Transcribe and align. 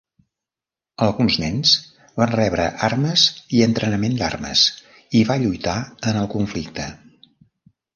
Alguns 1.07 1.37
nens 1.43 1.73
van 2.23 2.33
rebre 2.33 2.67
armes 2.89 3.27
i 3.59 3.63
entrenament 3.69 4.19
d'armes 4.25 4.67
i 5.23 5.27
va 5.33 5.41
lluitar 5.47 5.81
en 6.13 6.23
el 6.27 6.37
conflicte. 6.39 6.93